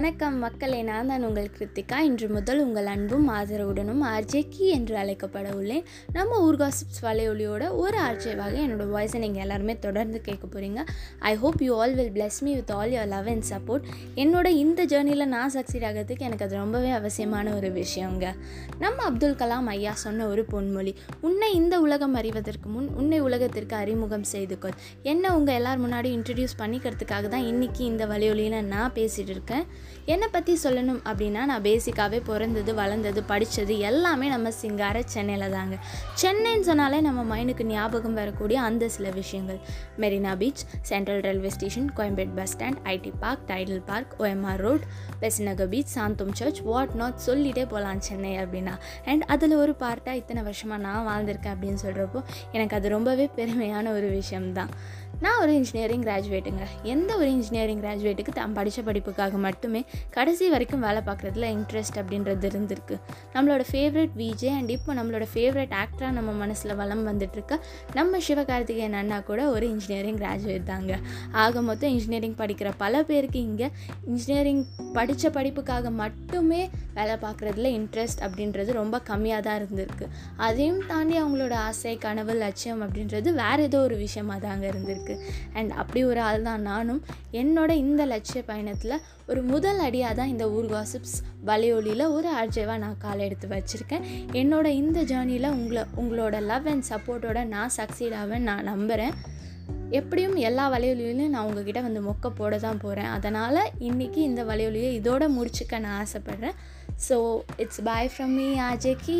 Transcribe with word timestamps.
வணக்கம் 0.00 0.36
மக்களே 0.42 0.82
நான் 0.82 1.08
தான் 1.10 1.24
உங்கள் 1.26 1.48
கிருத்திகா. 1.56 1.96
இன்று 2.08 2.28
முதல் 2.28 2.60
உங்கள் 2.64 2.86
அன்பும் 2.92 3.26
ஆதரவுடனும் 3.30 4.02
ஆர்ஜேக்கி 4.10 4.66
என்று 4.76 4.94
அழைக்கப்பட 5.00 5.48
உள்ளேன். 5.56 5.82
நம்ம 6.12 6.38
ஊர்காசிப்ஸ் 6.46 7.00
வலையொலியோட 7.02 7.64
ஒரு 7.82 7.98
ஆர்ஜேவாக 7.98 8.54
என்னோட 8.62 8.84
வாய்ஸை 8.94 9.18
நீங்கள் 9.24 9.42
எல்லாருமே 9.42 9.74
தொடர்ந்து 9.78 10.20
கேட்க 10.20 10.46
போகிறீங்க 10.46 10.82
I 11.30 11.32
hope 11.42 11.60
you 11.66 11.72
all 11.80 11.94
will 11.98 12.12
bless 12.14 12.38
me 12.46 12.54
with 12.54 12.72
all 12.78 12.92
your 12.94 13.10
love 13.14 13.28
and 13.32 13.46
support 13.50 13.84
என்னோட 14.14 14.46
இந்த 14.62 14.86
ஜேர்னியில் 14.92 15.26
நான் 15.34 15.52
சக்சீட் 15.56 15.84
ஆகிறதுக்கு 15.88 16.26
எனக்கு 16.28 16.46
அது 16.46 16.56
ரொம்பவே 16.62 16.90
அவசியமான 17.00 17.52
ஒரு 17.58 17.70
விஷயங்க. 17.80 18.24
நம்ம 18.78 19.02
அப்துல் 19.10 19.38
கலாம் 19.42 19.70
ஐயா 19.74 19.94
சொன்ன 20.04 20.28
ஒரு 20.28 20.44
பொன்மொழி 20.52 20.94
உன்னை 21.20 21.50
இந்த 21.60 21.80
உலகம் 21.80 22.14
அறிவதற்கு 22.14 22.68
முன் 22.68 22.88
உன்னை 23.02 23.20
உலகத்திற்கு 23.20 23.76
அறிமுகம் 23.76 24.26
செய்து 24.34 24.58
கொள். 24.58 24.78
என்ன 25.02 25.36
உங்கள் 25.36 25.54
எல்லார் 25.54 25.84
முன்னாடி 25.86 26.10
இன்ட்ரடியூஸ் 26.16 26.58
பண்ணிக்கிறதுக்காக 26.64 27.28
தான் 27.36 27.46
இன்றைக்கி 27.52 27.84
இந்த 27.92 28.06
வலையொலியில் 28.06 28.68
நான் 28.74 28.92
பேசிகிட்டு 28.94 29.36
இருக்கேன். 29.36 29.66
என்னை 30.04 30.28
பற்றி 30.28 30.58
சொல்லணும் 30.64 31.00
அப்படின்னா 31.04 31.44
நான் 31.44 31.62
பேசிக்காகவே 31.62 32.20
பிறந்தது 32.24 32.74
வளர்ந்தது 32.74 33.22
படித்தது 33.22 33.78
எல்லாமே 33.78 34.28
நம்ம 34.28 34.50
சிங்கார 34.50 35.02
சென்னையில் 35.04 35.50
தாங்க. 35.50 35.76
சென்னைன்னு 36.22 36.60
சொன்னாலே 36.60 37.00
நம்ம 37.00 37.36
மைண்டுக்கு 37.36 37.62
ஞாபகம் 37.62 38.14
வரக்கூடிய 38.14 38.60
அந்த 38.60 38.88
சில 38.88 39.10
விஷயங்கள். 39.10 39.58
Marina 39.98 40.36
beach 40.36 40.66
central 40.82 41.20
railway 41.20 41.50
station 41.50 41.92
Koyambedu 41.96 42.34
bus 42.34 42.56
stand 42.56 42.76
IT 42.84 43.12
park 43.20 43.48
Tidel 43.48 43.82
park 43.86 44.14
OMR 44.18 44.56
road 44.56 44.82
Besant Nagar 45.20 45.68
beach 45.68 45.98
Santhome 45.98 46.32
church 46.32 46.58
what 46.58 46.92
not 46.92 47.18
சொல்லிட்டே 47.26 47.62
போகலாம் 47.62 48.00
சென்னை 48.00 48.38
அப்படின்னா. 48.38 48.78
அண்ட் 49.04 49.22
அதில் 49.22 49.54
ஒரு 49.54 49.76
பார்ட்டாக 49.80 50.12
இத்தனை 50.12 50.42
வருஷமாக 50.42 50.82
நான் 50.82 51.06
வாழ்ந்திருக்கேன் 51.06 51.54
அப்படின்னு 51.54 51.76
சொல்கிறப்போ 51.84 52.22
எனக்கு 52.52 52.76
அது 52.76 52.88
ரொம்பவே 52.88 53.30
பெருமையான 53.36 53.92
ஒரு 53.92 54.08
விஷயம்தான். 54.08 54.70
நான் 55.24 55.40
ஒரு 55.40 55.52
இன்ஜினியரிங் 55.54 56.04
கிராஜுவேட்டுங்க 56.04 56.64
எந்த 56.82 57.10
ஒரு 57.16 57.30
இன்ஜினியரிங் 57.30 57.80
கிராஜுவேட்டுக்கு 57.82 58.32
தான் 58.38 58.52
படித்த 58.52 58.82
படிப்புக்காக 58.82 59.38
மட்டுமே 59.46 59.80
கடைசி 60.10 60.48
வரைக்கும் 60.48 60.84
வேலை 60.86 61.00
பார்க்குறதுல 61.08 61.48
இன்ட்ரெஸ்ட் 61.56 61.98
அப்படின்றது 62.00 62.46
இருந்திருக்கு. 62.50 62.96
நம்மளோட 63.34 63.62
ஃபேவரட் 63.70 64.14
விஜே 64.22 64.50
அண்ட் 64.58 64.70
இப்போ 64.70 64.94
நம்மளோட 64.94 65.26
ஃபேவரட் 65.32 65.74
ஆக்டராக 65.82 66.12
நம்ம 66.18 66.30
மனசில் 66.42 66.74
வளம் 66.74 67.04
வந்துட்டுருக்க 67.10 67.58
நம்ம 67.94 68.20
சிவகார்த்திகேயன் 68.28 68.96
அண்ணா 69.00 69.18
கூட 69.30 69.40
ஒரு 69.48 69.68
இன்ஜினியரிங் 69.68 70.18
கிராஜுவேட் 70.22 70.64
தாங்க. 70.72 70.98
ஆக 71.42 71.62
மொத்தம் 71.68 71.92
இன்ஜினியரிங் 71.96 72.38
படிக்கிற 72.42 72.72
பல 72.76 73.02
பேருக்கு 73.10 73.40
இங்கே 73.40 73.68
இன்ஜினியரிங் 74.06 74.64
படித்த 74.92 75.30
படிப்புக்காக 75.30 75.90
மட்டுமே 76.02 76.62
வேலை 76.94 77.16
பார்க்குறதுல 77.26 77.74
இன்ட்ரெஸ்ட் 77.78 78.24
அப்படின்றது 78.28 78.70
ரொம்ப 78.80 79.02
கம்மியாக 79.10 79.42
தான் 79.48 79.60
இருந்திருக்கு. 79.60 80.08
அதையும் 80.36 80.82
தாண்டி 80.86 81.16
அவங்களோட 81.22 81.52
ஆசை 81.68 81.94
கனவு 82.06 82.34
லட்சியம் 82.44 82.82
அப்படின்றது 82.82 83.28
வேறு 83.42 83.62
ஏதோ 83.62 83.80
ஒரு 83.80 83.98
விஷயமா 84.06 84.38
தாங்க 84.48 84.66
இருந்திருக்கு. 84.72 85.09
அண்ட் 85.52 85.72
அப்படி 85.72 86.04
ஒரு 86.04 86.20
ஆள் 86.20 86.42
தான் 86.42 86.62
நானும். 86.62 87.00
என்னோட 87.32 87.70
இந்த 87.84 88.06
லட்சிய 88.06 88.42
பயணத்தில் 88.42 88.96
ஒரு 89.26 89.42
முதல் 89.42 89.78
அடியாக 89.78 90.14
தான் 90.14 90.28
இந்த 90.28 90.50
ஊர் 90.50 90.68
காசிப்ஸ் 90.74 91.16
வலையொலியில் 91.46 92.06
ஒரு 92.16 92.28
ஆர்ஜேவாக 92.40 92.78
நான் 92.78 92.96
காலை 92.98 93.24
எடுத்து 93.24 93.48
வச்சுருக்கேன். 93.48 94.06
என்னோட 94.32 94.66
இந்த 94.82 95.00
ஜேர்னியில் 95.02 95.50
உங்களை 95.50 95.84
உங்களோட 95.96 96.40
லவ் 96.52 96.66
அண்ட் 96.66 96.88
சப்போர்ட்டோட 96.92 97.44
நான் 97.44 97.76
சக்சீட் 97.76 98.16
ஆவேன் 98.22 98.42
நான் 98.42 98.64
நம்புகிறேன் 98.64 99.14
எப்படியும் 99.98 100.36
எல்லா 100.48 100.64
வலையொலியிலையும் 100.72 101.34
நான் 101.34 101.46
உங்ககிட்ட 101.46 101.80
வந்து 101.80 102.00
மொக்க 102.00 102.28
போட 102.30 102.58
தான் 102.58 102.80
போகிறேன் 102.82 103.08
அதனால் 103.16 103.60
இன்றைக்கி 103.88 104.20
இந்த 104.30 104.42
வலையொலியை 104.44 104.90
இதோட 105.00 105.24
முடிச்சுக்க 105.36 105.78
நான் 105.78 105.98
ஆசைப்பட்றேன். 106.02 106.58
So 107.08 107.16
it's 107.56 107.82
bye 107.82 108.10
from 108.14 108.34
me 108.40 108.48
ஆஜேக்கி 108.60 109.18